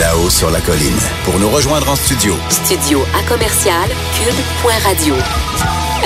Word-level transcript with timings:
là-haut 0.00 0.30
sur 0.30 0.50
la 0.50 0.60
colline. 0.60 0.96
Pour 1.24 1.38
nous 1.38 1.50
rejoindre 1.50 1.90
en 1.90 1.94
studio. 1.94 2.32
Studio 2.48 3.00
à 3.12 3.22
commercial 3.28 3.86
cube.radio. 4.16 5.14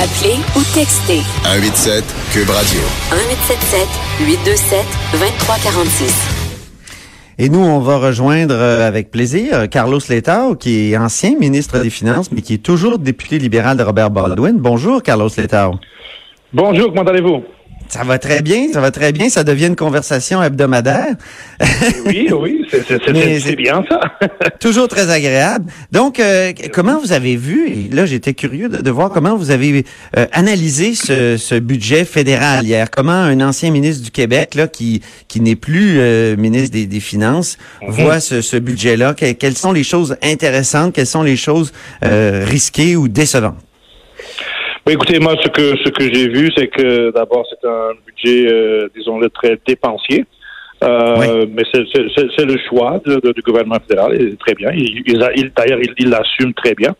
Appelez 0.02 0.38
ou 0.56 0.62
textez 0.74 1.22
187 1.44 2.02
cube 2.32 2.50
radio. 2.50 2.80
1877 3.12 3.86
827 4.26 4.84
2346. 5.12 6.12
Et 7.38 7.48
nous, 7.48 7.60
on 7.60 7.78
va 7.78 7.98
rejoindre 7.98 8.56
euh, 8.56 8.86
avec 8.86 9.12
plaisir 9.12 9.68
Carlos 9.70 10.00
Letao, 10.08 10.56
qui 10.56 10.92
est 10.92 10.96
ancien 10.96 11.38
ministre 11.38 11.78
des 11.78 11.90
Finances, 11.90 12.32
mais 12.32 12.42
qui 12.42 12.54
est 12.54 12.64
toujours 12.64 12.98
député 12.98 13.38
libéral 13.38 13.76
de 13.76 13.84
Robert 13.84 14.10
Baldwin. 14.10 14.56
Bonjour, 14.58 15.04
Carlos 15.04 15.30
Letao. 15.36 15.74
Bonjour, 16.52 16.92
comment 16.92 17.08
allez-vous? 17.08 17.44
Ça 17.88 18.02
va 18.02 18.18
très 18.18 18.42
bien, 18.42 18.72
ça 18.72 18.80
va 18.80 18.90
très 18.90 19.12
bien. 19.12 19.28
Ça 19.28 19.44
devient 19.44 19.66
une 19.66 19.76
conversation 19.76 20.42
hebdomadaire. 20.42 21.14
oui, 22.06 22.28
oui, 22.32 22.66
c'est 22.70 23.56
bien 23.56 23.84
ça. 23.88 24.00
toujours 24.60 24.88
très 24.88 25.10
agréable. 25.10 25.70
Donc, 25.92 26.18
euh, 26.18 26.52
comment 26.72 26.98
vous 26.98 27.12
avez 27.12 27.36
vu, 27.36 27.68
et 27.68 27.94
là 27.94 28.06
j'étais 28.06 28.34
curieux 28.34 28.68
de, 28.68 28.90
voir 28.90 29.10
comment 29.10 29.36
vous 29.36 29.50
avez 29.50 29.84
euh, 30.16 30.26
analysé 30.32 30.94
ce, 30.94 31.36
ce, 31.36 31.54
budget 31.56 32.04
fédéral 32.04 32.64
hier? 32.64 32.90
Comment 32.90 33.12
un 33.12 33.40
ancien 33.40 33.70
ministre 33.70 34.04
du 34.04 34.10
Québec, 34.10 34.54
là, 34.54 34.68
qui, 34.68 35.02
qui 35.28 35.40
n'est 35.40 35.56
plus 35.56 35.98
euh, 35.98 36.36
ministre 36.36 36.70
des, 36.70 36.86
des 36.86 37.00
Finances, 37.00 37.58
mhm. 37.82 37.90
voit 37.90 38.20
ce, 38.20 38.40
ce 38.40 38.56
budget-là? 38.56 39.14
quelles 39.14 39.56
sont 39.56 39.72
les 39.72 39.84
choses 39.84 40.16
intéressantes, 40.22 40.94
quelles 40.94 41.06
sont 41.06 41.22
les 41.22 41.36
choses 41.36 41.72
risquées 42.02 42.96
ou 42.96 43.08
décevantes? 43.08 43.56
Écoutez, 44.92 45.18
moi, 45.18 45.34
ce 45.42 45.48
que 45.48 45.76
ce 45.84 45.88
que 45.90 46.04
j'ai 46.12 46.28
vu, 46.28 46.50
c'est 46.56 46.68
que 46.68 47.10
d'abord, 47.12 47.46
c'est 47.48 47.66
un 47.66 47.90
budget, 48.06 48.52
euh, 48.52 48.88
disons-le, 48.94 49.30
très 49.30 49.58
dépensier. 49.66 50.24
Euh, 50.82 51.46
Mais 51.54 51.62
c'est 51.72 52.44
le 52.44 52.58
choix 52.68 53.00
du 53.06 53.42
gouvernement 53.42 53.78
fédéral, 53.88 54.20
et 54.20 54.36
très 54.36 54.54
bien. 54.54 54.70
Il, 54.72 55.02
il, 55.06 55.52
D'ailleurs, 55.56 55.80
il 55.98 56.10
l'assume 56.10 56.52
très 56.52 56.74
bien. 56.74 56.94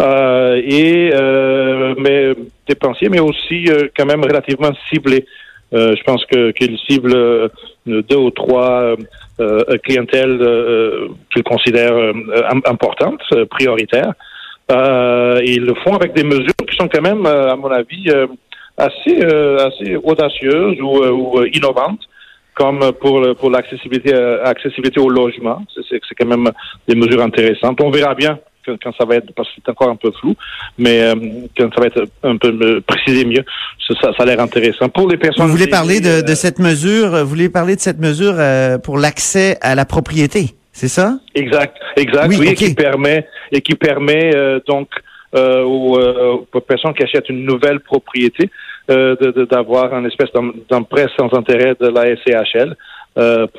Euh, 0.00 0.60
et 0.64 1.10
euh, 1.12 1.94
mais 1.98 2.32
dépensier, 2.66 3.08
mais 3.10 3.20
aussi 3.20 3.66
euh, 3.68 3.88
quand 3.96 4.06
même 4.06 4.22
relativement 4.22 4.70
ciblé. 4.88 5.26
Euh, 5.72 5.94
je 5.96 6.02
pense 6.02 6.24
que 6.24 6.50
qu'il 6.52 6.76
cible 6.78 7.14
deux 7.86 8.16
ou 8.16 8.30
trois 8.30 8.96
clientèles 9.84 10.40
qu'il 11.32 11.42
considère 11.42 11.94
importantes, 12.64 13.22
prioritaires. 13.50 14.12
Euh, 14.70 15.40
ils 15.44 15.64
le 15.64 15.74
font 15.82 15.94
avec 15.94 16.14
des 16.14 16.22
mesures 16.22 16.64
qui 16.68 16.76
sont 16.76 16.88
quand 16.88 17.02
même, 17.02 17.26
euh, 17.26 17.52
à 17.52 17.56
mon 17.56 17.70
avis, 17.70 18.08
euh, 18.08 18.26
assez, 18.76 19.16
assez 19.68 19.96
audacieuses 19.96 20.80
ou, 20.80 21.04
ou 21.04 21.44
innovantes 21.44 22.00
comme 22.54 22.92
pour 23.00 23.22
pour 23.36 23.50
l'accessibilité 23.50 24.12
accessibilité 24.44 25.00
au 25.00 25.08
logement. 25.08 25.62
C'est 25.88 26.00
quand 26.18 26.26
même 26.26 26.50
des 26.86 26.94
mesures 26.94 27.22
intéressantes. 27.22 27.80
On 27.80 27.90
verra 27.90 28.14
bien 28.14 28.38
quand, 28.66 28.92
ça 28.98 29.04
va 29.06 29.16
être, 29.16 29.32
parce 29.34 29.48
que 29.48 29.54
c'est 29.56 29.70
encore 29.70 29.88
un 29.88 29.96
peu 29.96 30.10
flou, 30.20 30.34
mais 30.78 31.12
quand 31.56 31.70
ça 31.74 31.80
va 31.80 31.86
être 31.86 32.04
un 32.22 32.36
peu 32.36 32.80
précisé 32.82 33.24
mieux, 33.24 33.44
ça, 33.88 34.12
ça 34.16 34.22
a 34.22 34.26
l'air 34.26 34.40
intéressant. 34.40 34.88
Pour 34.88 35.08
les 35.08 35.16
personnes... 35.16 35.46
Vous 35.46 35.52
voulez 35.52 35.68
parler 35.68 36.00
de, 36.00 36.20
de 36.20 36.34
cette 36.34 36.58
mesure, 36.58 37.10
vous 37.10 37.26
voulez 37.26 37.48
parler 37.48 37.76
de 37.76 37.80
cette 37.80 37.98
mesure 37.98 38.36
pour 38.84 38.98
l'accès 38.98 39.56
à 39.62 39.74
la 39.74 39.86
propriété? 39.86 40.54
C'est 40.72 40.88
ça? 40.88 41.18
Exact, 41.34 41.76
exact, 41.96 42.28
oui, 42.28 42.48
et 42.48 42.54
qui 42.54 42.74
permet, 42.74 43.26
et 43.52 43.60
qui 43.60 43.74
permet 43.74 44.34
euh, 44.34 44.60
donc 44.66 44.88
euh, 45.36 45.64
euh, 45.64 46.36
aux, 46.52 46.60
personnes 46.60 46.94
qui 46.94 47.04
achètent 47.04 47.28
une 47.28 47.44
nouvelle 47.44 47.80
propriété 47.80 48.50
d'avoir 48.88 49.94
un 49.94 50.04
espèce 50.04 50.30
d'emprunt 50.68 51.06
sans 51.16 51.32
intérêt 51.32 51.76
de 51.78 51.86
la 51.86 52.16
SCHL 52.16 52.74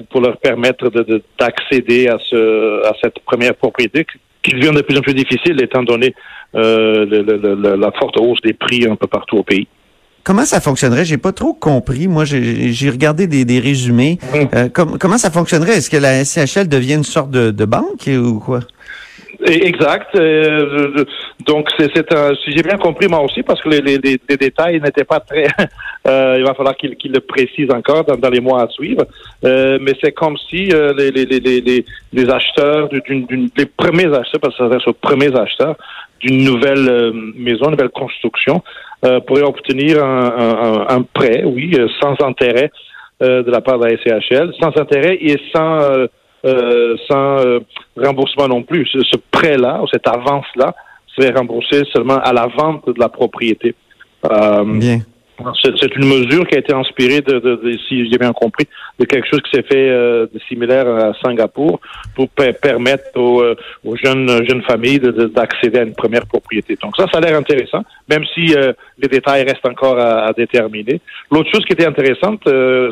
pour, 0.10 0.20
leur 0.20 0.36
permettre 0.38 0.92
d'accéder 1.40 2.10
à, 2.10 2.18
ce, 2.30 2.86
à 2.86 2.92
cette 3.02 3.20
première 3.20 3.56
propriété 3.56 4.06
qui 4.44 4.52
devient 4.52 4.76
de 4.76 4.82
plus 4.82 4.98
en 4.98 5.02
plus 5.02 5.14
difficile 5.14 5.62
étant 5.64 5.84
donné 5.84 6.14
la 6.54 7.92
forte 7.98 8.20
hausse 8.20 8.42
des 8.44 8.52
prix 8.52 8.86
un 8.86 8.98
peu 8.98 9.08
partout 9.08 9.38
au 9.38 9.44
pays. 9.44 9.68
Comment 10.24 10.46
ça 10.46 10.62
fonctionnerait? 10.62 11.04
J'ai 11.04 11.18
pas 11.18 11.32
trop 11.32 11.54
compris. 11.54 12.08
Moi, 12.08 12.26
j'ai 12.26 12.90
regardé 12.90 13.26
des, 13.26 13.44
des 13.44 13.60
résumés. 13.60 14.20
Euh, 14.54 14.70
comment 14.70 15.18
ça 15.18 15.32
fonctionnerait? 15.32 15.78
Est-ce 15.78 15.90
que 15.90 15.98
la 15.98 16.24
SCHL 16.24 16.68
devient 16.68 16.94
une 16.96 17.04
sorte 17.04 17.32
de, 17.32 17.50
de 17.50 17.66
banque 17.66 18.08
ou 18.08 18.40
quoi? 18.40 18.60
Exact. 19.46 20.16
Euh, 20.16 21.04
donc, 21.46 21.70
c'est 21.78 22.14
un, 22.14 22.36
si 22.36 22.52
j'ai 22.52 22.62
bien 22.62 22.78
compris 22.78 23.08
moi 23.08 23.22
aussi, 23.22 23.42
parce 23.42 23.62
que 23.62 23.70
les, 23.70 23.82
les, 23.82 23.98
les 23.98 24.38
détails 24.38 24.80
n'étaient 24.80 25.04
pas 25.04 25.20
très. 25.20 25.48
Euh, 26.08 26.38
il 26.40 26.44
va 26.44 26.56
falloir 26.56 26.76
qu'il 26.76 26.96
qu 26.96 27.10
le 27.10 27.20
précise 27.20 27.70
encore 27.70 28.04
dans, 28.04 28.16
dans, 28.16 28.32
les 28.32 28.40
mois 28.40 28.64
à 28.64 28.68
suivre. 28.70 29.06
Euh, 29.46 29.78
mais 29.80 29.92
c'est 30.04 30.14
comme 30.14 30.36
si 30.50 30.72
euh, 30.74 30.94
les, 30.98 31.12
les, 31.12 31.86
les, 32.12 32.30
acheteurs, 32.32 32.90
d'une, 32.90 33.48
les 33.56 33.68
premiers 33.68 34.08
acheteurs, 34.08 34.42
parce 34.42 34.58
que 34.58 34.64
ça 34.64 34.64
s'adresse 34.64 34.88
aux 34.88 34.94
premiers 34.94 35.32
acheteurs 35.40 35.76
d'une 36.20 36.44
nouvelle 36.44 36.90
euh, 36.90 37.12
maison, 37.36 37.70
nouvelle 37.70 37.90
construction, 37.90 38.64
pourraient 39.28 39.44
obtenir 39.44 40.04
un, 40.04 40.26
un, 40.26 40.86
un, 40.90 41.02
prêt, 41.04 41.44
oui, 41.46 41.78
sans 42.02 42.20
intérêt 42.26 42.72
de 43.20 43.52
la 43.52 43.62
part 43.62 43.78
de 43.78 43.86
la 43.86 43.96
SCHL, 43.98 44.54
sans 44.60 44.76
intérêt 44.82 45.20
et 45.22 45.38
sans 45.54 46.08
euh, 46.46 46.96
sans 47.08 47.38
euh, 47.46 47.60
remboursement 47.96 48.48
non 48.48 48.64
plus. 48.64 48.88
Ce, 48.88 49.18
prêt-là, 49.32 49.82
ou 49.82 49.88
cette 49.88 50.08
avance-là, 50.08 50.74
serait 51.16 51.34
remboursé 51.34 51.84
seulement 51.94 52.18
à 52.18 52.34
la 52.34 52.48
vente 52.48 52.88
de 52.88 53.00
la 53.00 53.10
propriété. 53.10 53.76
Euh, 54.26 54.64
Bien. 54.66 55.00
C'est 55.64 55.96
une 55.96 56.06
mesure 56.06 56.46
qui 56.46 56.54
a 56.54 56.60
été 56.60 56.72
inspirée, 56.72 57.22
de, 57.22 57.40
de, 57.40 57.72
si 57.88 58.08
j'ai 58.12 58.18
bien 58.20 58.32
compris, 58.32 58.68
de 59.00 59.06
quelque 59.06 59.28
chose 59.28 59.42
qui 59.42 59.50
s'est 59.58 59.64
fait 59.64 59.90
euh, 59.90 60.28
de 60.32 60.40
similaire 60.48 60.88
à 60.88 61.14
Singapour 61.24 61.80
pour 62.14 62.30
permettre 62.30 63.06
aux, 63.16 63.44
aux, 63.84 63.96
jeunes 63.96 64.30
jeunes 64.48 64.62
familles 64.62 65.00
d'accéder 65.00 65.80
à 65.80 65.84
une 65.84 65.96
première 65.96 66.28
propriété. 66.28 66.78
Donc 66.80 66.96
ça, 66.96 67.08
ça 67.12 67.18
a 67.18 67.22
l'air 67.22 67.36
intéressant, 67.36 67.84
même 68.08 68.24
si 68.36 68.54
les 69.00 69.08
détails 69.08 69.44
restent 69.44 69.66
encore 69.66 69.98
à, 69.98 70.28
à 70.28 70.34
déterminer. 70.34 71.02
L'autre 71.32 71.50
chose 71.52 71.66
qui 71.66 71.74
était 71.74 71.88
intéressante, 71.88 72.42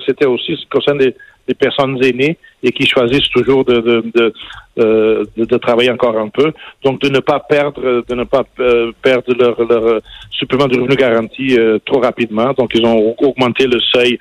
c'était 0.07 0.25
aussi 0.25 0.55
ce 0.55 0.61
qui 0.61 0.69
concerne 0.69 0.97
les, 0.97 1.13
des 1.49 1.55
personnes 1.55 1.97
aînées 2.03 2.37
et 2.63 2.71
qui 2.71 2.85
choisissent 2.85 3.29
toujours 3.29 3.65
de, 3.65 3.77
de, 3.79 4.03
de, 4.15 4.33
euh, 4.79 5.25
de, 5.35 5.57
travailler 5.57 5.89
encore 5.89 6.17
un 6.17 6.29
peu. 6.29 6.53
Donc, 6.83 7.01
de 7.01 7.09
ne 7.09 7.19
pas 7.19 7.39
perdre, 7.39 8.03
de 8.07 8.15
ne 8.15 8.23
pas 8.23 8.43
euh, 8.59 8.91
perdre 9.01 9.33
leur, 9.37 9.55
leur 9.67 10.01
supplément 10.29 10.67
de 10.67 10.79
revenu 10.79 10.95
garanti 10.95 11.57
euh, 11.57 11.79
trop 11.83 11.99
rapidement. 11.99 12.53
Donc, 12.57 12.69
ils 12.75 12.85
ont 12.85 13.15
augmenté 13.17 13.65
le 13.65 13.79
seuil 13.93 14.19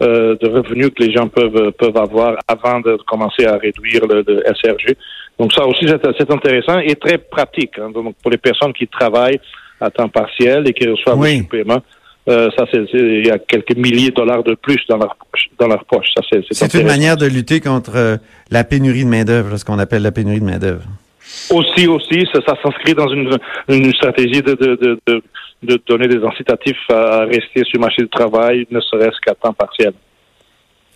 de 0.00 0.48
revenus 0.48 0.90
que 0.96 1.02
les 1.02 1.12
gens 1.12 1.26
peuvent, 1.26 1.72
peuvent 1.72 1.96
avoir 1.96 2.36
avant 2.46 2.78
de 2.78 2.96
commencer 3.04 3.44
à 3.46 3.56
réduire 3.56 4.06
le, 4.06 4.44
SRG. 4.54 4.96
Donc, 5.40 5.52
ça 5.52 5.66
aussi, 5.66 5.86
c'est 5.88 6.30
intéressant 6.30 6.78
et 6.78 6.94
très 6.94 7.18
pratique. 7.18 7.76
Hein. 7.80 7.90
Donc, 7.92 8.14
pour 8.22 8.30
les 8.30 8.36
personnes 8.36 8.72
qui 8.72 8.86
travaillent 8.86 9.40
à 9.80 9.90
temps 9.90 10.08
partiel 10.08 10.68
et 10.68 10.72
qui 10.72 10.86
reçoivent 10.86 11.18
oui. 11.18 11.38
supplément, 11.38 11.80
euh, 12.28 12.50
ça, 12.56 12.66
c'est, 12.70 12.84
il 12.92 13.26
y 13.26 13.30
a 13.30 13.38
quelques 13.38 13.76
milliers 13.76 14.10
de 14.10 14.14
dollars 14.14 14.42
de 14.42 14.54
plus 14.54 14.78
dans 14.88 14.98
leur, 14.98 15.16
dans 15.58 15.66
leur 15.66 15.84
poche. 15.84 16.06
Ça, 16.16 16.22
c'est, 16.30 16.42
c'est, 16.50 16.74
une 16.74 16.86
manière 16.86 17.16
de 17.16 17.26
lutter 17.26 17.60
contre 17.60 17.96
euh, 17.96 18.16
la 18.50 18.64
pénurie 18.64 19.04
de 19.04 19.08
main-d'œuvre, 19.08 19.56
ce 19.56 19.64
qu'on 19.64 19.78
appelle 19.78 20.02
la 20.02 20.12
pénurie 20.12 20.40
de 20.40 20.44
main-d'œuvre. 20.44 20.84
Aussi, 21.50 21.86
aussi, 21.86 22.26
ça, 22.32 22.40
ça 22.46 22.54
s'inscrit 22.62 22.94
dans 22.94 23.08
une, 23.08 23.36
une 23.68 23.92
stratégie 23.94 24.42
de, 24.42 24.54
de, 24.54 24.76
de, 24.76 25.00
de, 25.06 25.22
de 25.62 25.80
donner 25.86 26.08
des 26.08 26.22
incitatifs 26.24 26.76
à 26.90 27.20
rester 27.24 27.64
sur 27.64 27.74
le 27.74 27.80
marché 27.80 28.02
du 28.02 28.08
travail, 28.08 28.66
ne 28.70 28.80
serait-ce 28.80 29.20
qu'à 29.24 29.34
temps 29.34 29.52
partiel. 29.52 29.92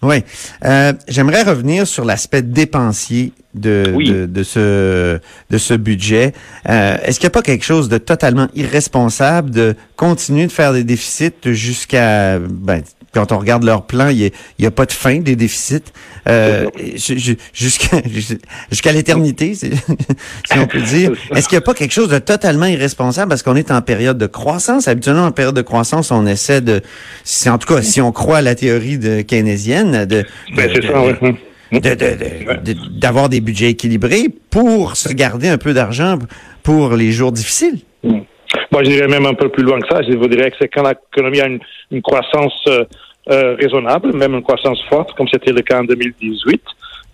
Oui. 0.03 0.16
Euh, 0.64 0.93
J'aimerais 1.09 1.44
revenir 1.44 1.87
sur 1.87 2.04
l'aspect 2.04 2.43
dépensier 2.43 3.32
de, 3.55 3.95
de, 3.97 4.27
de, 4.27 4.43
ce, 4.43 5.19
de 5.51 5.59
ce 5.59 5.75
budget. 5.75 6.33
Euh, 6.69 6.97
Est-ce 7.03 7.21
qu'il 7.21 7.27
n'y 7.27 7.33
a 7.33 7.37
pas 7.39 7.43
quelque 7.43 7.65
chose 7.65 7.89
de 7.89 7.99
totalement 7.99 8.49
irresponsable 8.55 9.51
de 9.51 9.75
continuer 9.97 10.47
de 10.47 10.53
faire 10.53 10.73
des 10.73 10.85
déficits 10.85 11.33
jusqu'à... 11.45 12.39
Ben, 12.39 12.83
quand 13.12 13.31
on 13.31 13.39
regarde 13.39 13.62
leur 13.65 13.85
plan, 13.85 14.09
il 14.09 14.31
n'y 14.59 14.65
a, 14.65 14.69
a, 14.69 14.71
pas 14.71 14.87
de 14.87 14.93
fin 14.93 15.19
des 15.19 15.37
déficits? 15.37 15.83
Euh, 16.29 16.71
jusqu'à 17.53 18.01
jusqu'à 18.71 18.93
l'éternité, 18.93 19.55
si 19.55 19.71
on 20.56 20.67
peut 20.67 20.81
dire. 20.81 21.12
Est-ce 21.35 21.47
qu'il 21.49 21.56
n'y 21.56 21.62
a 21.62 21.67
pas 21.67 21.75
quelque 21.75 21.93
chose 21.93 22.09
de 22.09 22.19
totalement 22.19 22.67
irresponsable? 22.67 23.29
Parce 23.29 23.43
qu'on 23.43 23.56
est 23.56 23.71
en 23.71 23.82
période 23.82 24.17
de 24.17 24.26
croissance? 24.26 24.88
Habituellement, 24.88 25.26
en 25.26 25.32
période 25.32 25.55
de 25.55 25.62
croissance, 25.62 26.11
on 26.11 26.26
essaie 26.26 26.62
de, 26.62 26.81
si, 27.23 27.50
en 27.50 27.59
tout 27.59 27.75
cas, 27.75 27.82
si 27.82 28.00
on 28.00 28.12
croit 28.12 28.38
à 28.38 28.43
la 28.43 28.55
théorie 28.55 28.97
de 28.97 29.21
keynésienne, 29.21 30.06
de, 30.06 30.25
ben, 30.56 30.71
d'avoir 31.73 33.29
des 33.29 33.41
budgets 33.41 33.71
équilibrés 33.71 34.27
pour 34.51 34.97
se 34.97 35.13
garder 35.13 35.49
un 35.49 35.59
peu 35.59 35.73
d'argent 35.73 36.19
pour 36.63 36.95
les 36.95 37.11
jours 37.13 37.33
difficiles. 37.33 37.79
Moi, 38.03 38.85
je 38.85 38.91
dirais 38.91 39.09
même 39.09 39.27
un 39.27 39.35
peu 39.35 39.49
plus 39.49 39.63
loin 39.63 39.81
que 39.81 39.89
ça. 39.89 40.03
Je 40.03 40.17
vous 40.17 40.29
dirais 40.29 40.51
que 40.51 40.57
c'est 40.61 40.69
quand 40.69 40.83
l'économie 40.87 41.41
a 41.41 41.47
une, 41.47 41.61
une 41.91 42.03
croissance 42.03 42.65
euh, 42.69 42.85
euh, 43.31 43.55
raisonnable, 43.55 44.15
même 44.15 44.35
une 44.35 44.43
croissance 44.43 44.83
forte, 44.89 45.13
comme 45.15 45.29
c'était 45.29 45.53
le 45.53 45.61
cas 45.61 45.81
en 45.81 45.85
2018 45.85 46.63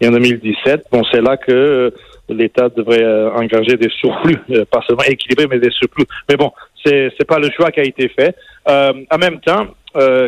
et 0.01 0.09
en 0.09 0.13
2017. 0.13 0.87
Bon, 0.91 1.03
c'est 1.11 1.21
là 1.21 1.37
que 1.37 1.53
euh, 1.53 1.91
l'État 2.29 2.69
devrait 2.69 3.05
engager 3.35 3.77
des 3.77 3.91
surplus, 3.91 4.39
pas 4.71 4.83
seulement 4.87 5.05
équilibrés, 5.05 5.47
mais 5.51 5.59
des 5.59 5.71
surplus. 5.71 6.05
Mais 6.29 6.37
bon, 6.37 6.53
c'est 6.85 7.13
c'est 7.19 7.27
pas 7.27 7.39
le 7.39 7.51
choix 7.51 7.71
qui 7.71 7.81
a 7.81 7.85
été 7.85 8.09
fait. 8.09 8.37
en 8.67 9.19
même 9.19 9.41
temps, 9.41 9.67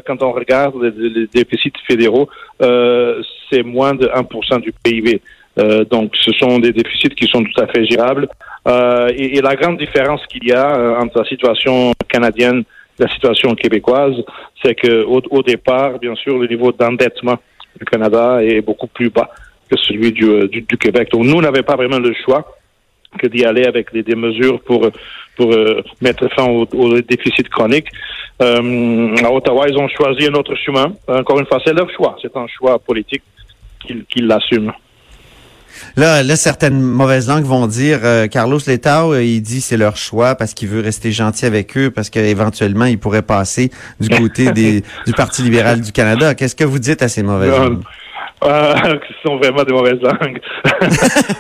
quand 0.07 0.23
on 0.23 0.33
regarde 0.33 0.75
les, 0.83 1.27
déficits 1.27 1.73
fédéraux, 1.87 2.29
c'est 2.61 3.63
moins 3.63 3.95
de 3.95 4.07
1% 4.07 4.61
du 4.61 4.73
PIB. 4.73 5.21
donc, 5.91 6.15
ce 6.17 6.33
sont 6.33 6.59
des 6.59 6.73
déficits 6.73 7.11
qui 7.11 7.27
sont 7.27 7.43
tout 7.43 7.61
à 7.61 7.67
fait 7.67 7.85
gérables. 7.87 8.29
Et, 8.69 9.39
et, 9.39 9.41
la 9.41 9.57
grande 9.57 9.79
différence 9.79 10.25
qu'il 10.27 10.47
y 10.47 10.53
a 10.53 10.99
entre 11.01 11.19
la 11.19 11.25
situation 11.25 11.93
canadienne 12.09 12.65
et 12.99 13.03
la 13.03 13.09
situation 13.09 13.55
québécoise, 13.55 14.17
c'est 14.63 14.75
que 14.75 15.05
au, 15.05 15.43
départ, 15.43 15.99
bien 15.99 16.15
sûr, 16.15 16.39
le 16.39 16.47
niveau 16.47 16.73
d'endettement 16.73 17.39
du 17.79 17.85
Canada 17.85 18.43
est 18.43 18.61
beaucoup 18.61 18.89
plus 18.89 19.11
bas 19.11 19.31
que 19.71 19.77
celui 19.79 20.13
du, 20.13 20.49
du, 20.49 20.63
du 20.63 20.77
Québec. 20.77 21.11
Donc, 21.13 21.25
nous 21.25 21.41
n'avions 21.41 21.63
pas 21.63 21.77
vraiment 21.77 21.99
le 21.99 22.13
choix 22.25 22.60
que 23.19 23.27
d'y 23.27 23.45
aller 23.45 23.65
avec 23.65 23.93
des, 23.93 24.03
des, 24.03 24.15
mesures 24.15 24.61
pour 24.63 24.89
pour 25.37 25.53
euh, 25.53 25.83
mettre 26.01 26.29
fin 26.35 26.45
au, 26.45 26.67
au 26.75 27.01
déficit 27.01 27.49
chronique. 27.49 27.89
Euh, 28.43 29.17
à 29.25 29.31
Ottawa, 29.33 29.69
ils 29.69 29.77
ont 29.77 29.89
choisi 29.89 30.27
un 30.27 30.35
autre 30.35 30.55
chemin. 30.55 30.93
Encore 31.09 31.41
une 31.41 31.47
fois, 31.47 31.61
c'est 31.65 31.73
leur 31.73 31.91
choix. 31.91 32.17
C'est 32.23 32.37
un 32.37 32.47
choix 32.47 32.79
politique 32.79 33.23
qu'ils 33.81 34.05
qu 34.05 34.21
l'assument. 34.21 34.75
Là, 35.97 36.23
là, 36.23 36.37
certaines 36.37 36.81
mauvaises 36.81 37.29
langues 37.29 37.45
vont 37.45 37.67
dire 37.67 38.01
euh, 38.03 38.27
Carlos 38.27 38.59
Letao, 38.67 39.15
euh, 39.15 39.25
il 39.25 39.41
dit 39.41 39.61
c'est 39.61 39.77
leur 39.77 39.97
choix 39.97 40.35
parce 40.35 40.55
qu'il 40.55 40.69
veut 40.69 40.81
rester 40.81 41.13
gentil 41.13 41.47
avec 41.47 41.77
eux 41.77 41.91
parce 41.91 42.11
qu'éventuellement 42.11 42.85
il 42.85 42.99
pourrait 42.99 43.23
passer 43.23 43.71
du 44.01 44.09
côté 44.09 44.53
des, 44.53 44.83
du 45.07 45.13
Parti 45.13 45.43
libéral 45.43 45.81
du 45.81 45.93
Canada. 45.93 46.35
Qu'est-ce 46.35 46.57
que 46.57 46.65
vous 46.65 46.79
dites 46.79 47.03
à 47.03 47.09
ces 47.09 47.23
mauvaises 47.23 47.51
langues? 47.51 47.83
Euh, 48.43 48.75
ce 49.09 49.29
sont 49.29 49.37
vraiment 49.37 49.65
des 49.65 49.73
mauvaises 49.73 50.01
langues. 50.01 50.41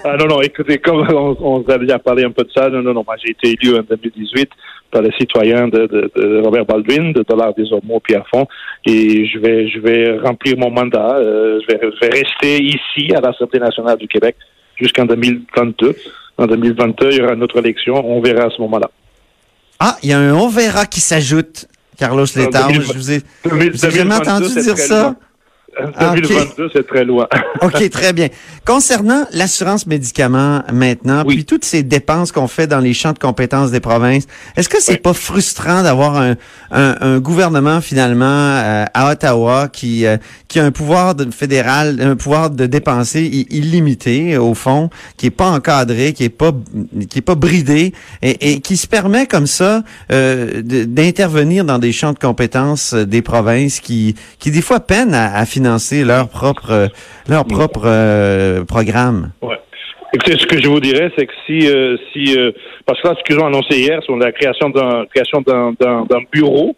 ah, 0.04 0.16
non, 0.18 0.26
non, 0.26 0.42
écoutez, 0.42 0.78
comme 0.78 1.06
on, 1.08 1.36
on 1.40 1.64
a 1.68 1.78
déjà 1.78 1.98
parlé 1.98 2.24
un 2.24 2.30
peu 2.30 2.44
de 2.44 2.50
ça, 2.54 2.68
non, 2.68 2.82
non, 2.82 2.92
non, 2.92 3.04
moi 3.06 3.16
j'ai 3.22 3.30
été 3.30 3.56
élu 3.60 3.76
en 3.78 3.82
2018 3.82 4.50
par 4.90 5.02
les 5.02 5.12
citoyens 5.18 5.68
de, 5.68 5.86
de, 5.86 6.10
de 6.14 6.42
Robert 6.42 6.66
Baldwin, 6.66 7.12
de 7.12 7.24
Dollars 7.26 7.54
des 7.54 7.72
Ormeaux, 7.72 8.00
Pierre 8.00 8.26
Fond, 8.28 8.46
et 8.84 9.26
je 9.26 9.38
vais, 9.38 9.68
je 9.68 9.78
vais 9.78 10.18
remplir 10.18 10.58
mon 10.58 10.70
mandat. 10.70 11.16
Euh, 11.16 11.60
je, 11.62 11.74
vais, 11.74 11.80
je 11.82 12.06
vais 12.06 12.12
rester 12.12 12.62
ici 12.62 13.14
à 13.14 13.20
l'Assemblée 13.20 13.60
nationale 13.60 13.98
du 13.98 14.08
Québec 14.08 14.36
jusqu'en 14.76 15.04
2022. 15.04 15.96
En 16.38 16.46
2022, 16.46 17.10
il 17.10 17.18
y 17.18 17.22
aura 17.22 17.34
une 17.34 17.42
autre 17.42 17.58
élection. 17.58 17.94
On 18.04 18.20
verra 18.20 18.46
à 18.46 18.50
ce 18.50 18.60
moment-là. 18.62 18.90
Ah, 19.78 19.96
il 20.02 20.10
y 20.10 20.12
a 20.12 20.18
un 20.18 20.34
on 20.34 20.48
verra 20.48 20.86
qui 20.86 21.00
s'ajoute, 21.00 21.66
Carlos 21.98 22.24
Letao. 22.36 22.70
Je 22.72 22.92
vous 22.92 23.10
ai, 23.12 23.20
2000, 23.44 23.70
vous 23.72 23.86
ai 23.86 23.90
jamais 23.90 24.14
entendu 24.14 24.48
dire 24.48 24.76
ça? 24.76 25.02
Loin. 25.02 25.16
2022, 25.78 26.64
okay. 26.64 26.72
c'est 26.74 26.86
très 26.86 27.04
loin. 27.04 27.28
OK, 27.62 27.90
très 27.90 28.12
bien. 28.12 28.28
Concernant 28.66 29.24
l'assurance 29.32 29.86
médicaments 29.86 30.62
maintenant, 30.72 31.22
oui. 31.26 31.36
puis 31.36 31.44
toutes 31.44 31.64
ces 31.64 31.82
dépenses 31.82 32.32
qu'on 32.32 32.48
fait 32.48 32.66
dans 32.66 32.80
les 32.80 32.92
champs 32.92 33.12
de 33.12 33.18
compétences 33.18 33.70
des 33.70 33.80
provinces, 33.80 34.26
est-ce 34.56 34.68
que 34.68 34.80
c'est 34.80 34.94
oui. 34.94 34.98
pas 34.98 35.12
frustrant 35.12 35.82
d'avoir 35.82 36.16
un, 36.16 36.34
un, 36.72 36.96
un, 37.00 37.18
gouvernement 37.20 37.80
finalement 37.80 38.24
euh, 38.26 38.84
à 38.92 39.12
Ottawa 39.12 39.68
qui 39.68 40.06
euh, 40.06 40.16
qui 40.48 40.58
a 40.58 40.64
un 40.64 40.72
pouvoir 40.72 41.14
de, 41.14 41.30
fédéral, 41.30 42.00
un 42.00 42.16
pouvoir 42.16 42.50
de 42.50 42.66
dépenser 42.66 43.22
illimité 43.50 44.36
au 44.36 44.54
fond, 44.54 44.90
qui 45.16 45.26
est 45.26 45.30
pas 45.30 45.50
encadré, 45.50 46.12
qui 46.12 46.24
est 46.24 46.28
pas 46.28 46.52
qui 47.08 47.18
est 47.18 47.22
pas 47.22 47.36
bridé 47.36 47.92
et, 48.22 48.52
et 48.54 48.60
qui 48.60 48.76
se 48.76 48.88
permet 48.88 49.26
comme 49.26 49.46
ça 49.46 49.82
euh, 50.10 50.62
d'intervenir 50.62 51.64
dans 51.64 51.78
des 51.78 51.92
champs 51.92 52.12
de 52.12 52.18
compétences 52.18 52.92
des 52.92 53.22
provinces 53.22 53.78
qui 53.78 54.16
qui 54.40 54.50
des 54.50 54.62
fois 54.62 54.80
peinent 54.80 55.14
à, 55.14 55.36
à 55.36 55.46
financer 55.46 55.59
leur 56.04 56.28
propre 56.28 56.88
leur 57.28 57.44
propre 57.44 57.82
euh, 57.84 58.64
programme. 58.64 59.32
Ouais. 59.42 59.58
Écoutez, 60.12 60.36
ce 60.38 60.46
que 60.46 60.60
je 60.60 60.68
vous 60.68 60.80
dirais, 60.80 61.10
c'est 61.16 61.26
que 61.26 61.32
si 61.46 61.68
euh, 61.68 61.96
si 62.12 62.36
euh, 62.36 62.50
parce 62.84 63.00
que 63.00 63.08
là, 63.08 63.14
ce 63.18 63.22
qu'ils 63.24 63.40
ont 63.40 63.46
annoncé 63.46 63.78
hier, 63.78 64.00
c'est 64.04 64.16
la 64.16 64.32
création 64.32 64.70
d'un 64.70 65.06
création 65.06 65.40
d'un 65.42 65.72
d'un 65.78 66.22
bureau. 66.32 66.76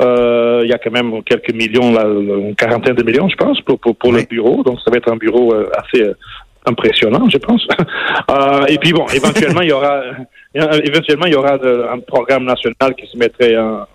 il 0.00 0.68
y 0.68 0.72
a 0.72 0.78
quand 0.78 0.90
même 0.90 1.22
quelques 1.22 1.52
millions, 1.52 1.92
là, 1.92 2.04
une 2.04 2.56
quarantaine 2.56 2.96
de 2.96 3.02
millions, 3.02 3.28
je 3.28 3.36
pense, 3.36 3.60
pour 3.60 3.78
pour, 3.78 3.94
pour 3.96 4.10
oui. 4.10 4.20
le 4.20 4.26
bureau. 4.26 4.62
Donc, 4.62 4.78
ça 4.84 4.90
va 4.90 4.96
être 4.96 5.12
un 5.12 5.16
bureau 5.16 5.54
assez 5.76 6.02
impressionnant, 6.64 7.28
je 7.28 7.38
pense. 7.38 7.66
et 8.68 8.78
puis 8.78 8.92
bon, 8.92 9.06
éventuellement, 9.14 9.62
il 9.62 9.68
y 9.68 9.72
aura 9.72 10.00
éventuellement 10.54 11.26
il 11.26 11.32
y 11.32 11.36
aura 11.36 11.54
un 11.94 12.00
programme 12.00 12.44
national 12.44 12.94
qui 12.94 13.06
se 13.06 13.16
mettrait 13.18 13.56
en, 13.56 13.86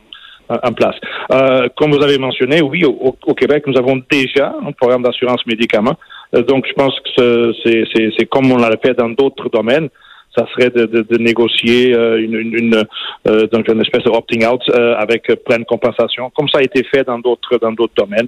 en 0.50 0.74
place. 0.74 0.96
Euh, 1.32 1.68
comme 1.76 1.92
vous 1.92 2.04
avez 2.04 2.18
mentionné, 2.18 2.62
oui, 2.62 2.84
au, 2.86 3.34
Québec, 3.34 3.64
nous 3.68 3.78
avons 3.78 4.02
déjà 4.10 4.56
un 4.66 4.72
programme 4.72 5.04
d'assurance 5.04 5.46
médicaments. 5.46 5.96
Euh, 6.36 6.42
donc, 6.44 6.66
je 6.68 6.74
pense 6.74 6.94
que 7.18 7.54
c'est 7.64 8.26
comme 8.26 8.52
on 8.52 8.58
l'a 8.58 8.72
fait 8.84 8.94
dans 8.94 9.10
d'autres 9.10 9.50
domaines. 9.50 9.90
Ça 10.38 10.46
serait 10.54 10.70
de, 10.70 10.86
de, 10.86 11.02
de 11.02 11.18
négocier 11.18 11.96
euh, 11.96 12.22
une, 12.22 12.36
une, 12.36 12.54
une 12.54 12.84
euh, 13.28 13.48
donc 13.48 13.68
une 13.68 13.82
espèce 13.82 14.04
de 14.04 14.10
opting 14.10 14.46
out 14.46 14.62
euh, 14.70 14.96
avec 14.96 15.24
pleine 15.46 15.66
compensation, 15.66 16.30
comme 16.36 16.48
ça 16.48 16.60
a 16.60 16.62
été 16.62 16.84
fait 16.84 17.04
dans 17.04 17.18
d'autres 17.18 17.58
dans 17.58 17.72
d'autres 17.72 17.96
domaines. 17.98 18.28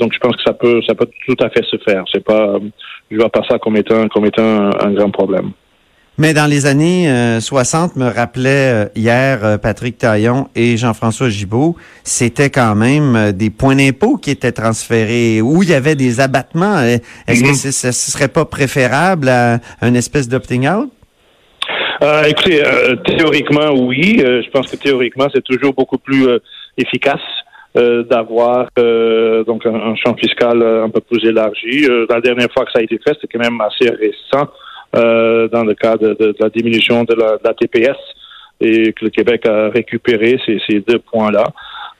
donc, 0.00 0.12
je 0.14 0.18
pense 0.18 0.34
que 0.34 0.42
ça 0.44 0.52
peut 0.52 0.80
ça 0.86 0.96
peut 0.96 1.08
tout 1.26 1.36
à 1.40 1.48
fait 1.50 1.64
se 1.64 1.76
faire. 1.86 2.02
C'est 2.12 2.24
pas, 2.24 2.54
je 3.10 3.16
vois 3.16 3.28
pas 3.28 3.42
ça 3.48 3.58
comme 3.58 3.76
étant 3.76 4.08
comme 4.08 4.26
étant 4.26 4.70
un 4.80 4.92
grand 4.92 5.10
problème. 5.10 5.52
Mais 6.20 6.34
dans 6.34 6.50
les 6.50 6.66
années 6.66 7.08
euh, 7.08 7.38
60, 7.38 7.94
me 7.94 8.06
rappelait 8.06 8.72
euh, 8.72 8.88
hier 8.96 9.44
euh, 9.44 9.56
Patrick 9.56 9.98
Taillon 9.98 10.48
et 10.56 10.76
Jean-François 10.76 11.28
Gibault, 11.28 11.76
c'était 12.02 12.50
quand 12.50 12.74
même 12.74 13.14
euh, 13.14 13.30
des 13.30 13.50
points 13.50 13.76
d'impôt 13.76 14.16
qui 14.16 14.32
étaient 14.32 14.50
transférés, 14.50 15.40
où 15.40 15.62
il 15.62 15.70
y 15.70 15.74
avait 15.74 15.94
des 15.94 16.18
abattements. 16.18 16.80
Est-ce 16.80 17.44
que 17.44 17.70
ce 17.70 17.92
serait 17.92 18.26
pas 18.26 18.44
préférable 18.44 19.28
à 19.28 19.60
une 19.80 19.94
espèce 19.94 20.28
d'opting-out? 20.28 20.90
Euh, 22.02 22.24
écoutez, 22.24 22.64
euh, 22.64 22.96
théoriquement, 22.96 23.70
oui. 23.74 24.20
Euh, 24.20 24.42
je 24.42 24.50
pense 24.50 24.68
que 24.70 24.76
théoriquement, 24.76 25.26
c'est 25.32 25.44
toujours 25.44 25.72
beaucoup 25.72 25.98
plus 25.98 26.26
efficace 26.76 27.20
d'avoir 28.10 28.70
donc 29.46 29.64
un, 29.64 29.74
un, 29.74 29.94
champ 29.94 30.16
fiscal 30.16 30.60
un 30.62 30.90
peu 30.90 31.00
plus 31.00 31.24
élargi. 31.28 31.86
la 32.08 32.20
dernière 32.20 32.48
fois 32.52 32.64
que 32.64 32.72
ça 32.72 32.80
a 32.80 32.82
été 32.82 32.98
fait, 32.98 33.14
c'était 33.20 33.38
quand 33.38 33.44
même 33.44 33.60
assez 33.60 33.88
récent. 33.88 34.48
Euh, 34.96 35.48
dans 35.48 35.64
le 35.64 35.74
cas 35.74 35.96
de, 35.96 36.34
la 36.40 36.48
diminution 36.48 37.04
de 37.04 37.14
la, 37.14 37.52
TPS 37.52 37.96
et 38.58 38.94
que 38.94 39.04
le 39.04 39.10
Québec 39.10 39.44
a 39.46 39.68
récupéré 39.68 40.40
ces, 40.46 40.80
deux 40.80 40.98
points-là. 40.98 41.44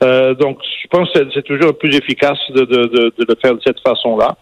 Euh, 0.02 0.34
donc, 0.34 0.58
je 0.82 0.88
pense 0.88 1.10
que 1.12 1.18
c'est 1.34 1.42
toujours 1.42 1.76
plus 1.76 1.94
efficace 1.94 2.38
de, 2.50 2.64
le 2.64 3.34
faire 3.42 3.54
de 3.54 3.60
cette 3.62 3.80
façon-là. 3.80 4.36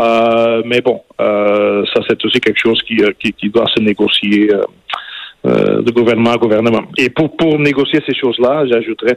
Euh, 0.00 0.62
mais 0.64 0.80
bon, 0.80 1.02
ça 1.16 2.00
c'est 2.08 2.24
aussi 2.24 2.40
quelque 2.40 2.58
chose 2.58 2.82
qui, 2.82 2.96
doit 3.50 3.66
se 3.72 3.80
négocier 3.80 4.50
de 5.44 5.90
gouvernement 5.92 6.32
à 6.32 6.38
gouvernement. 6.38 6.82
Et 6.98 7.08
pour 7.08 7.56
négocier 7.60 8.00
ces 8.04 8.16
choses-là, 8.16 8.64
j'ajouterais, 8.66 9.16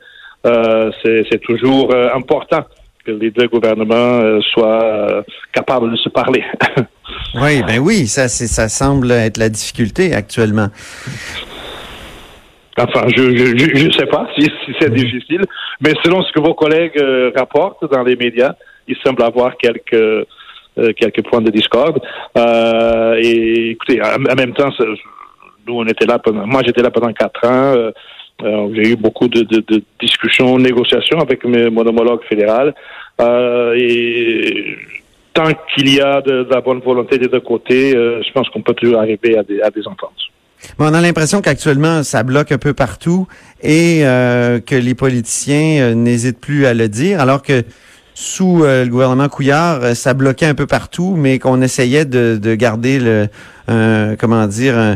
c'est 1.04 1.42
toujours 1.42 1.92
important 2.14 2.66
que 3.06 3.12
les 3.12 3.32
deux 3.32 3.48
gouvernements 3.48 4.20
euh, 4.22 4.40
soient 4.42 4.84
euh, 4.84 5.24
capables 5.54 5.92
de 5.92 5.98
se 5.98 6.10
parler. 6.10 6.44
oui, 7.36 7.62
ben 7.68 7.80
oui, 7.80 8.08
ça, 8.08 8.28
ça 8.28 8.68
semble 8.70 9.12
être 9.12 9.38
la 9.38 9.50
difficulté 9.50 10.14
actuellement. 10.14 10.68
Enfin, 12.78 13.08
je 13.16 13.86
ne 13.86 13.92
sais 13.94 14.06
pas 14.06 14.28
si, 14.38 14.42
si 14.66 14.76
c'est 14.80 14.94
difficile, 14.94 15.42
mais 15.80 15.94
selon 16.04 16.22
ce 16.24 16.32
que 16.34 16.42
vos 16.42 16.54
collègues 16.54 16.98
euh, 17.02 17.32
rapportent 17.36 17.90
dans 17.90 18.04
les 18.04 18.18
médias, 18.18 18.54
il 18.88 18.98
semble 18.98 19.24
avoir 19.24 19.56
quelques 19.56 19.94
euh, 19.94 20.92
quelques 20.98 21.24
points 21.24 21.40
de 21.40 21.52
discorde. 21.52 22.02
Euh, 22.38 23.18
et 23.22 23.72
écoutez, 23.72 24.02
en, 24.02 24.16
en 24.16 24.36
même 24.36 24.54
temps, 24.54 24.72
nous 25.66 25.74
on 25.74 25.86
était 25.86 26.06
là 26.06 26.20
pendant, 26.20 26.46
moi 26.46 26.64
j'étais 26.66 26.82
là 26.82 26.92
pendant 26.92 27.14
quatre 27.14 27.48
ans. 27.48 27.92
J'ai 28.44 28.92
eu 28.92 28.96
beaucoup 28.96 29.28
de, 29.28 29.44
de, 29.44 29.64
de, 29.66 29.82
discussions, 30.00 30.58
négociations 30.58 31.20
avec 31.20 31.46
mes, 31.46 31.70
mon 31.70 31.86
homologue 31.88 32.22
fédéral. 32.28 32.74
Euh, 33.22 33.74
et 33.78 34.76
tant 35.34 35.52
qu'il 35.74 35.94
y 35.94 36.02
a 36.02 36.22
de, 36.22 36.46
la 36.50 36.62
bonne 36.62 36.80
volonté 36.80 37.18
des 37.18 37.28
deux 37.28 37.40
côtés, 37.40 37.96
euh, 37.96 38.22
je 38.26 38.32
pense 38.34 38.50
qu'on 38.50 38.62
peut 38.62 38.74
toujours 38.74 39.00
arriver 39.00 39.38
à 39.38 39.44
des, 39.44 39.88
ententes. 39.88 40.12
On 40.80 40.94
a 40.94 41.02
l'impression 41.02 41.42
qu'actuellement, 41.42 42.04
ça 42.04 42.24
bloque 42.24 42.52
un 42.52 42.58
peu 42.58 42.74
partout 42.74 43.28
et 43.62 44.02
euh, 44.04 44.60
que 44.60 44.76
les 44.76 44.96
politiciens 44.96 45.94
n'hésitent 45.94 46.40
plus 46.40 46.66
à 46.66 46.74
le 46.74 46.90
dire, 46.90 47.22
alors 47.22 47.42
que 47.42 47.64
sous 48.14 48.64
le 48.64 48.88
gouvernement 48.88 49.28
Couillard, 49.28 49.96
ça 49.96 50.14
bloquait 50.14 50.46
un 50.46 50.56
peu 50.56 50.66
partout, 50.66 51.16
mais 51.18 51.38
qu'on 51.38 51.62
essayait 51.62 52.06
de, 52.06 52.56
garder 52.56 52.98
le, 52.98 53.28
euh, 53.70 54.16
comment 54.20 54.46
dire, 54.48 54.78
un, 54.78 54.96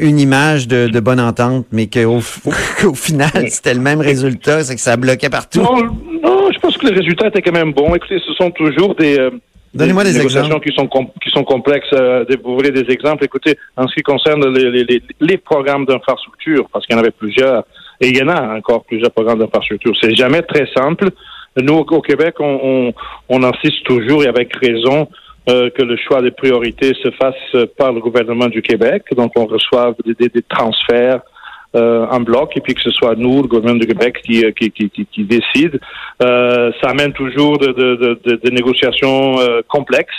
une 0.00 0.18
image 0.18 0.68
de, 0.68 0.88
de, 0.88 1.00
bonne 1.00 1.20
entente, 1.20 1.66
mais 1.72 1.86
qu'au 1.86 2.18
au 2.84 2.94
final, 2.94 3.48
c'était 3.48 3.74
le 3.74 3.80
même 3.80 4.00
résultat, 4.00 4.62
c'est 4.62 4.74
que 4.74 4.80
ça 4.80 4.96
bloquait 4.96 5.30
partout. 5.30 5.60
Non, 5.60 5.84
non, 6.22 6.50
je 6.52 6.58
pense 6.58 6.76
que 6.76 6.86
le 6.86 6.94
résultat 6.94 7.28
était 7.28 7.42
quand 7.42 7.52
même 7.52 7.72
bon. 7.72 7.94
Écoutez, 7.94 8.20
ce 8.26 8.32
sont 8.34 8.50
toujours 8.50 8.94
des... 8.94 9.18
Euh, 9.18 9.30
Donnez-moi 9.74 10.04
des, 10.04 10.12
des 10.12 10.22
exemples. 10.22 10.60
qui 10.60 10.74
sont, 10.74 10.88
qui 11.22 11.30
sont 11.30 11.44
complexes. 11.44 11.92
Euh, 11.92 12.24
vous 12.42 12.54
voulez 12.54 12.70
des 12.70 12.90
exemples? 12.90 13.24
Écoutez, 13.24 13.56
en 13.76 13.86
ce 13.86 13.94
qui 13.94 14.02
concerne 14.02 14.52
les, 14.54 14.84
les, 14.84 15.02
les 15.20 15.36
programmes 15.36 15.84
d'infrastructure, 15.84 16.66
parce 16.72 16.86
qu'il 16.86 16.96
y 16.96 16.98
en 16.98 17.02
avait 17.02 17.10
plusieurs, 17.10 17.64
et 18.00 18.08
il 18.08 18.16
y 18.16 18.22
en 18.22 18.28
a 18.28 18.56
encore 18.56 18.84
plusieurs 18.84 19.10
programmes 19.10 19.38
d'infrastructure, 19.38 19.92
c'est 20.00 20.14
jamais 20.14 20.42
très 20.42 20.66
simple. 20.74 21.10
Nous, 21.60 21.74
au 21.74 22.00
Québec, 22.00 22.36
on, 22.38 22.60
on, 22.62 22.92
on 23.28 23.42
insiste 23.42 23.84
toujours, 23.84 24.24
et 24.24 24.28
avec 24.28 24.54
raison, 24.56 25.08
euh, 25.48 25.70
que 25.70 25.82
le 25.82 25.96
choix 25.96 26.20
des 26.20 26.30
priorités 26.30 26.92
se 27.02 27.10
fasse 27.12 27.66
par 27.76 27.92
le 27.92 28.00
gouvernement 28.00 28.48
du 28.48 28.60
Québec. 28.60 29.04
Donc, 29.16 29.32
on 29.36 29.46
reçoit 29.46 29.94
des, 30.04 30.14
des, 30.14 30.28
des 30.28 30.42
transferts 30.42 31.20
euh, 31.76 32.06
en 32.10 32.20
bloc 32.20 32.56
et 32.56 32.60
puis 32.60 32.74
que 32.74 32.80
ce 32.80 32.90
soit 32.90 33.14
nous, 33.14 33.42
le 33.42 33.48
gouvernement 33.48 33.78
du 33.78 33.86
Québec, 33.86 34.20
qui, 34.24 34.42
qui, 34.54 34.70
qui, 34.70 34.90
qui, 34.90 35.06
qui 35.06 35.24
décide. 35.24 35.78
Euh, 36.22 36.70
ça 36.82 36.90
amène 36.90 37.12
toujours 37.12 37.58
de, 37.58 37.68
de, 37.72 38.20
de, 38.24 38.40
de 38.42 38.50
négociations 38.50 39.38
euh, 39.38 39.60
complexes. 39.68 40.14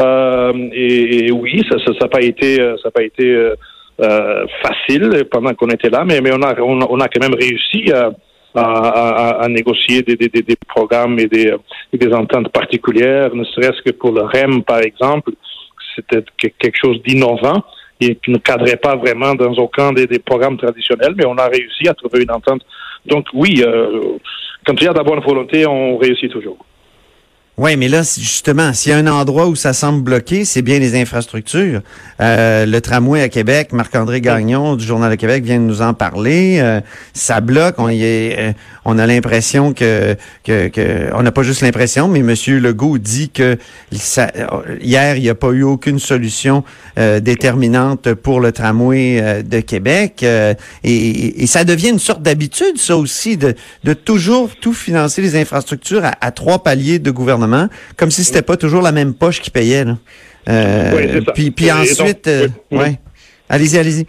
et, 0.00 1.30
oui, 1.32 1.64
ça 1.70 1.76
n'a 1.76 2.08
pas 2.08 2.22
été, 2.22 2.56
ça 2.82 2.90
pas 2.90 3.02
été 3.02 3.52
facile 3.98 5.24
pendant 5.30 5.52
qu'on 5.54 5.68
était 5.68 5.90
là, 5.90 6.04
mais, 6.04 6.20
mais 6.20 6.32
on, 6.32 6.42
a, 6.42 6.58
on, 6.60 7.00
a 7.00 7.08
quand 7.08 7.20
même 7.20 7.34
réussi 7.34 7.92
à, 7.92 8.10
à, 8.54 9.46
négocier 9.48 10.02
des, 10.02 10.16
des, 10.16 10.28
des, 10.28 10.56
programmes 10.68 11.18
et 11.18 11.26
des, 11.26 11.54
des 11.92 12.12
ententes 12.12 12.50
particulières, 12.50 13.34
ne 13.34 13.44
serait-ce 13.44 13.82
que 13.82 13.90
pour 13.90 14.12
le 14.12 14.22
REM, 14.22 14.62
par 14.62 14.80
exemple. 14.80 15.32
C'était 15.94 16.24
quelque 16.38 16.78
chose 16.80 17.02
d'innovant 17.02 17.62
et 18.00 18.16
qui 18.16 18.30
ne 18.30 18.38
cadrait 18.38 18.76
pas 18.76 18.96
vraiment 18.96 19.34
dans 19.34 19.52
aucun 19.54 19.92
des, 19.92 20.06
programmes 20.18 20.56
traditionnels, 20.56 21.14
mais 21.16 21.26
on 21.26 21.36
a 21.36 21.46
réussi 21.46 21.88
à 21.88 21.94
trouver 21.94 22.22
une 22.22 22.30
entente. 22.30 22.62
Donc 23.06 23.26
oui, 23.34 23.62
euh, 23.66 24.16
quand 24.64 24.74
il 24.80 24.84
y 24.84 24.88
a 24.88 24.92
de 24.92 24.98
la 24.98 25.04
bonne 25.04 25.20
volonté, 25.20 25.66
on 25.66 25.96
réussit 25.96 26.30
toujours. 26.30 26.58
Oui, 27.58 27.76
mais 27.76 27.88
là, 27.88 28.00
justement, 28.02 28.72
s'il 28.72 28.92
y 28.92 28.94
a 28.94 28.98
un 28.98 29.06
endroit 29.06 29.46
où 29.46 29.54
ça 29.54 29.74
semble 29.74 30.02
bloqué, 30.02 30.46
c'est 30.46 30.62
bien 30.62 30.78
les 30.78 30.98
infrastructures. 30.98 31.82
Euh, 32.22 32.64
le 32.64 32.80
tramway 32.80 33.20
à 33.20 33.28
Québec, 33.28 33.72
Marc-André 33.72 34.22
Gagnon 34.22 34.76
du 34.76 34.86
Journal 34.86 35.10
de 35.10 35.16
Québec 35.16 35.44
vient 35.44 35.58
de 35.58 35.64
nous 35.64 35.82
en 35.82 35.92
parler. 35.92 36.58
Euh, 36.60 36.80
ça 37.12 37.42
bloque. 37.42 37.74
On, 37.76 37.90
y 37.90 38.02
est, 38.02 38.38
euh, 38.38 38.52
on 38.86 38.98
a 38.98 39.06
l'impression 39.06 39.74
que, 39.74 40.16
que, 40.42 40.68
que, 40.68 41.10
on 41.12 41.22
n'a 41.22 41.32
pas 41.32 41.42
juste 41.42 41.60
l'impression, 41.60 42.08
mais 42.08 42.22
Monsieur 42.22 42.60
Legault 42.60 42.96
dit 42.96 43.28
que 43.28 43.58
ça, 43.92 44.30
hier, 44.80 45.16
il 45.16 45.22
n'y 45.22 45.28
a 45.28 45.34
pas 45.34 45.50
eu 45.50 45.62
aucune 45.62 45.98
solution 45.98 46.64
déterminante 46.96 48.14
pour 48.14 48.40
le 48.40 48.52
tramway 48.52 49.42
de 49.42 49.60
Québec. 49.60 50.22
Et, 50.22 51.42
et, 51.42 51.46
ça 51.46 51.64
devient 51.64 51.90
une 51.90 51.98
sorte 51.98 52.22
d'habitude, 52.22 52.78
ça 52.78 52.96
aussi, 52.96 53.36
de, 53.36 53.54
de 53.84 53.92
toujours 53.92 54.50
tout 54.60 54.72
financer 54.72 55.22
les 55.22 55.36
infrastructures 55.36 56.04
à, 56.04 56.14
à 56.20 56.30
trois 56.30 56.62
paliers 56.62 56.98
de 56.98 57.10
gouvernement 57.10 57.39
comme 57.96 58.10
si 58.10 58.24
c'était 58.24 58.42
pas 58.42 58.56
toujours 58.56 58.82
la 58.82 58.92
même 58.92 59.14
poche 59.14 59.40
qui 59.40 59.50
payait. 59.50 59.84
Euh, 60.48 61.20
puis, 61.34 61.50
puis 61.50 61.70
ensuite, 61.70 62.26
euh, 62.26 62.48
ouais. 62.70 62.98
Allez-y, 63.48 63.78
allez-y. 63.78 64.06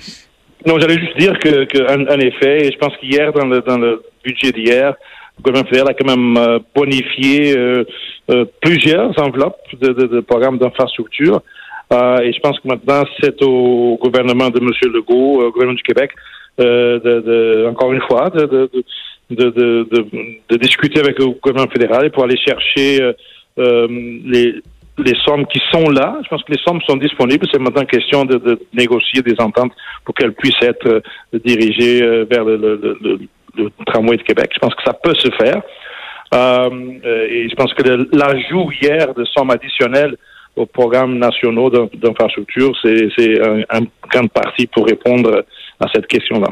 Non, 0.66 0.80
j'allais 0.80 1.00
juste 1.00 1.18
dire 1.18 1.38
que, 1.40 1.92
en, 1.92 2.20
effet, 2.20 2.68
et 2.68 2.72
je 2.72 2.78
pense 2.78 2.96
qu'hier, 2.98 3.34
dans 3.34 3.46
le, 3.46 3.62
dans 3.62 3.78
le 3.78 4.04
budget 4.24 4.52
d'hier, 4.52 4.94
le 5.38 5.44
gouvernement 5.44 5.70
fédéral 5.70 5.90
a 5.90 5.94
quand 5.94 6.16
même 6.16 6.38
euh, 6.38 6.60
bonifié 6.76 7.56
plusieurs 8.62 9.18
enveloppes 9.20 9.60
de, 9.82 10.20
programmes 10.22 10.58
d'infrastructure. 10.58 11.42
et 11.92 12.32
je 12.32 12.40
pense 12.40 12.60
que 12.60 12.68
maintenant, 12.68 13.04
c'est 13.20 13.42
au 13.42 13.98
gouvernement 14.02 14.50
de 14.50 14.60
M. 14.60 14.70
Legault, 14.94 15.42
au 15.42 15.52
gouvernement 15.52 15.76
du 15.76 15.84
Québec, 15.84 16.12
de, 16.58 17.68
encore 17.68 17.92
une 17.92 18.02
fois, 18.02 18.30
de, 18.30 18.70
de, 19.36 20.58
discuter 20.58 21.00
avec 21.00 21.20
le 21.20 21.28
gouvernement 21.28 21.72
fédéral 21.72 22.12
pour 22.12 22.24
aller 22.24 22.38
chercher 22.38 23.02
euh, 23.02 23.14
euh, 23.60 23.88
les, 24.26 24.62
sommes 25.26 25.46
qui 25.48 25.60
sont 25.72 25.90
là. 25.90 26.20
Je 26.24 26.30
pense 26.30 26.44
que 26.44 26.52
les 26.52 26.60
sommes 26.60 26.82
sont 26.82 26.98
disponibles. 26.98 27.48
C'est 27.52 27.60
maintenant 27.60 27.86
question 27.86 28.26
de, 28.26 28.60
négocier 28.74 29.22
des 29.22 29.36
ententes 29.40 29.74
pour 30.06 30.14
qu'elles 30.16 30.34
puissent 30.34 30.62
être 30.62 30.88
euh, 30.88 31.02
dirigées 31.46 32.02
vers 32.30 32.44
le, 32.46 33.20
tramway 33.86 34.18
de 34.18 34.24
Québec. 34.24 34.52
Je 34.54 34.60
pense 34.60 34.76
que 34.76 34.84
ça 34.86 34.94
peut 34.94 35.16
se 35.16 35.30
faire. 35.32 35.62
Et 36.34 37.50
je 37.50 37.56
pense 37.56 37.74
que 37.74 37.84
l'ajout 38.16 38.72
hier 38.82 39.14
de 39.14 39.26
sommes 39.26 39.50
additionnelles 39.52 40.16
aux 40.56 40.66
programmes 40.66 41.18
nationaux 41.18 41.70
d'infrastructure, 41.70 42.74
c'est 42.82 43.42
un, 43.42 43.62
un 43.70 43.82
grande 44.10 44.32
partie 44.32 44.68
pour 44.68 44.86
répondre 44.86 45.44
à 45.80 45.88
cette 45.94 46.08
question-là. 46.08 46.50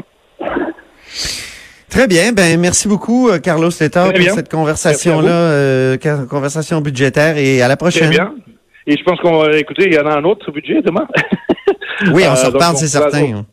Très 1.90 2.06
bien. 2.06 2.32
Ben 2.32 2.58
merci 2.58 2.88
beaucoup, 2.88 3.28
euh, 3.28 3.38
Carlos 3.38 3.70
Letta, 3.80 4.12
pour 4.12 4.30
cette 4.30 4.50
conversation-là, 4.50 5.30
euh, 5.30 5.96
conversation 6.28 6.80
budgétaire 6.80 7.36
et 7.36 7.62
à 7.62 7.68
la 7.68 7.76
prochaine. 7.76 8.10
Très 8.10 8.10
bien. 8.10 8.34
Et 8.86 8.96
je 8.96 9.02
pense 9.04 9.20
qu'on 9.20 9.38
va 9.38 9.56
écouter, 9.58 9.84
il 9.86 9.94
y 9.94 9.98
en 9.98 10.06
a 10.06 10.16
un 10.16 10.24
autre 10.24 10.50
budget 10.50 10.80
demain. 10.82 11.06
oui, 12.12 12.24
on 12.28 12.36
s'en 12.36 12.50
reparle, 12.50 12.76
c'est 12.76 12.86
certain. 12.86 13.44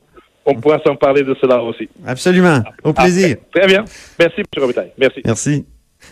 On, 0.45 0.55
pourra 0.55 0.79
s'en 0.85 0.95
parler 0.95 1.23
de 1.23 1.35
cela 1.41 1.61
aussi. 1.61 1.89
Absolument. 2.05 2.61
Au 2.83 2.93
plaisir. 2.93 3.35
très 3.53 3.67
bien. 3.67 3.83
Merci, 4.17 4.39
M. 4.39 4.45
Robitaille. 4.57 4.93
Merci. 4.97 5.21
Merci. 5.25 5.65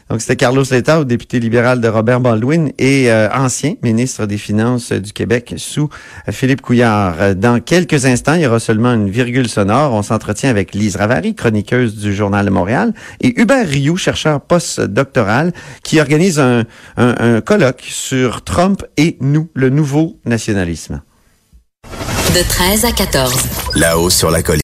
Donc, 0.10 0.22
c'était 0.22 0.36
Carlos 0.36 0.64
Letao, 0.70 1.04
député 1.04 1.40
libéral 1.40 1.82
de 1.82 1.88
Robert 1.88 2.20
Baldwin 2.20 2.72
et 2.78 3.12
euh, 3.12 3.28
ancien 3.34 3.74
ministre 3.82 4.28
des 4.28 4.38
Finances 4.38 4.92
du 4.92 5.14
Québec 5.14 5.56
sous 5.58 5.90
Philippe 6.30 6.62
Couillard. 6.62 7.16
Euh, 7.20 7.34
dans 7.34 7.60
quelques 7.60 8.06
instants, 8.06 8.36
il 8.36 8.42
y 8.42 8.46
aura 8.46 8.60
seulement 8.60 8.94
une 8.94 9.10
virgule 9.10 9.50
sonore. 9.50 9.94
On 9.94 10.04
s'entretient 10.04 10.52
avec 10.52 10.76
Lise 10.76 10.96
Ravary, 10.96 11.34
chroniqueuse 11.34 11.96
du 11.96 12.14
Journal 12.14 12.46
de 12.46 12.52
Montréal, 12.52 12.94
et 13.20 13.40
Hubert 13.40 13.68
Rioux, 13.68 13.98
chercheur 13.98 14.42
post-doctoral, 14.42 15.54
qui 15.82 16.00
organise 16.00 16.40
un, 16.40 16.66
un 16.98 17.42
colloque 17.42 17.82
sur 17.82 18.44
Trump 18.44 18.84
et 18.98 19.18
nous, 19.22 19.50
le 19.56 19.70
nouveau 19.70 20.20
nationalisme. 20.26 21.02
De 22.36 22.48
13 22.48 22.86
à 22.86 22.92
14. 22.92 23.34
Là-haut 23.76 24.10
sur 24.10 24.30
la 24.30 24.44
colline. 24.44 24.62